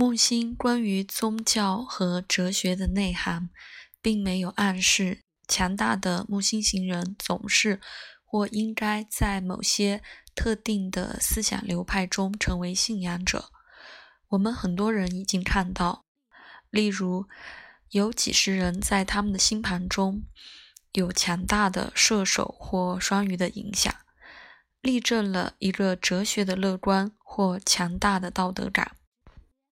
[0.00, 3.50] 木星关于宗教和哲学的内涵，
[4.00, 7.82] 并没有暗示强大的木星型人总是
[8.24, 10.02] 或应该在某些
[10.34, 13.50] 特定的思想流派中成为信仰者。
[14.28, 16.06] 我们很多人已经看到，
[16.70, 17.26] 例如
[17.90, 20.22] 有几十人在他们的星盘中
[20.92, 23.94] 有强大的射手或双鱼的影响，
[24.80, 28.96] 例证了一个哲学的乐观或强大的道德感。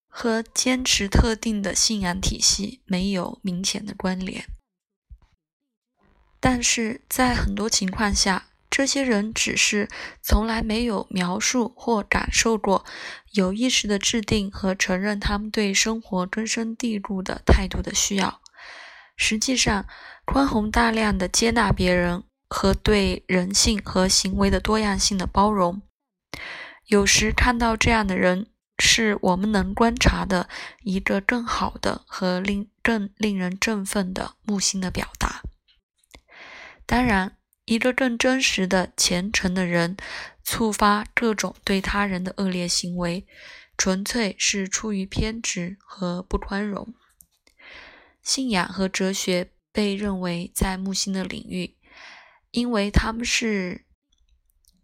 [0.09, 4.47] 和坚持特定的信仰体系没有明显的关联，
[6.41, 9.89] 但是在很多情况下，这些人只是
[10.23, 12.85] 从来没有描述或感受过
[13.33, 18.41] 有意识的制定和承认他们对生活根深蒂固的态度的需要。
[19.17, 19.87] 实际上，
[20.25, 25.83] 宽宏大量的接纳别人和对人性和行为的多样性的包容，
[26.87, 28.47] 有时看到这样的人。
[28.79, 30.49] 是我们能观察的
[30.83, 35.43] 一个更好的和令更令人振奋的木星的表达。
[36.87, 39.97] 当然，一个更真实的虔诚的人
[40.43, 43.27] 触发各种对他人的恶劣行为，
[43.77, 46.95] 纯粹是出于偏执和不宽容。
[48.23, 51.77] 信仰和哲学被认为在木星的领域，
[52.51, 53.85] 因为他们是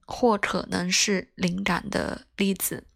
[0.04, 2.86] 或可能是灵感的例子。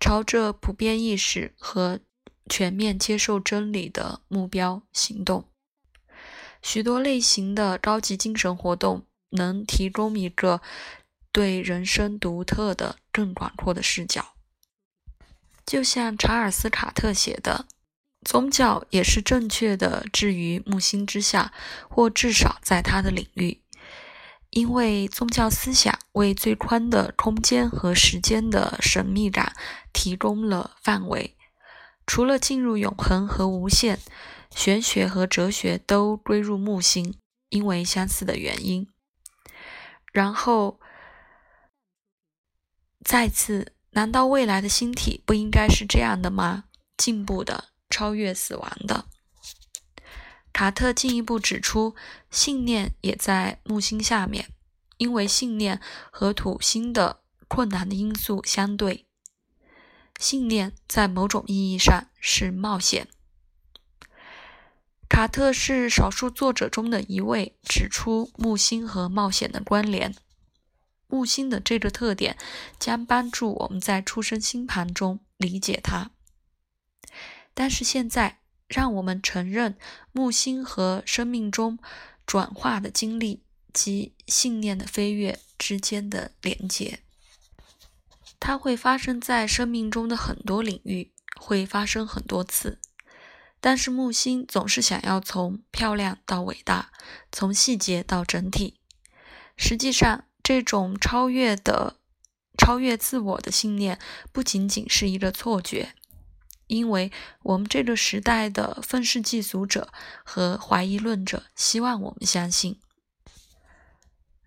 [0.00, 2.00] 朝着普遍意识和
[2.48, 5.48] 全面接受真理的目标行动，
[6.62, 10.62] 许多类型的高级精神活动能提供一个
[11.32, 14.34] 对人生独特的、更广阔的视角。
[15.66, 17.66] 就像查尔斯·卡特写的
[18.24, 21.52] ：“宗教也是正确的置于木星之下，
[21.90, 23.60] 或至少在它的领域。”
[24.50, 29.54] 因为宗教思想为最宽的空间和时间的神秘感
[29.92, 31.36] 提供了范围，
[32.06, 34.00] 除了进入永恒和无限，
[34.50, 37.14] 玄学和哲学都归入木星，
[37.50, 38.88] 因为相似的原因。
[40.12, 40.80] 然后
[43.04, 46.64] 再次，难道未来的星体不应该是这样的吗？
[46.96, 49.07] 进步的，超越死亡的。
[50.58, 51.94] 卡特进一步指出，
[52.32, 54.50] 信念也在木星下面，
[54.96, 55.80] 因为信念
[56.10, 59.06] 和土星的困难的因素相对。
[60.18, 63.06] 信念在某种意义上是冒险。
[65.08, 70.16] 卡特是少数作者中的一位指出木星和冒险的关联。
[71.06, 72.36] 木星的这个特点
[72.80, 76.10] 将帮助我们在出生星盘中理解它。
[77.54, 78.37] 但是现在。
[78.68, 79.76] 让我们承认
[80.12, 81.78] 木星和生命中
[82.26, 83.42] 转化的经历
[83.72, 87.00] 及信念的飞跃之间的连接。
[88.38, 92.78] 它会发生在生命中的很多领域，会发生很多次。
[93.60, 96.92] 但是木星总是想要从漂亮到伟大，
[97.32, 98.78] 从细节到整体。
[99.56, 101.96] 实际上，这种超越的、
[102.56, 103.98] 超越自我的信念
[104.30, 105.94] 不仅仅是一个错觉。
[106.68, 107.10] 因为
[107.42, 109.92] 我们这个时代的愤世嫉俗者
[110.24, 112.78] 和怀疑论者希望我们相信，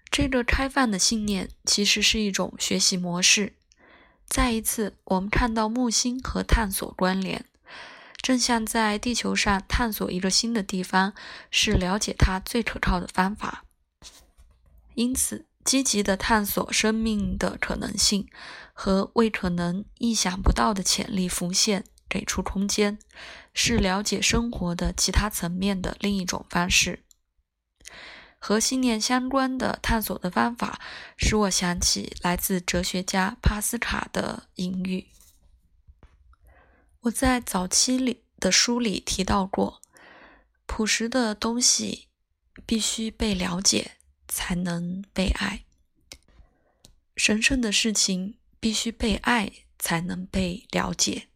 [0.10, 3.54] 这个开放的信念其实是一种学习模式。
[4.26, 7.46] 再一次，我们看到木星和探索关联，
[8.22, 11.14] 正像在地球上探索一个新的地方
[11.50, 13.66] 是了解它最可靠的方法。
[14.94, 18.28] 因此，积极的探索生命的可能性
[18.74, 21.84] 和为可能意想不到的潜力浮现。
[22.12, 23.00] 给出空间，
[23.54, 27.06] 是了解生活的其他层面的另一种方式。
[28.38, 30.82] 和信念相关的探索的方法，
[31.16, 35.08] 使我想起来自哲学家帕斯卡的隐喻。
[37.02, 39.82] 我在早期里的书里提到过，
[40.66, 42.10] 朴实的东西
[42.66, 43.92] 必须被了解，
[44.28, 45.66] 才能被爱；
[47.16, 51.28] 神圣的事情必须被爱，才能被了解。